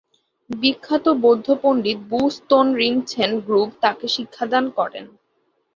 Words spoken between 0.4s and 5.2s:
বিখ্যাত বৌদ্ধ পণ্ডিত বু-স্তোন-রিন-ছেন-গ্রুব তাকে শিক্ষাদান করেন।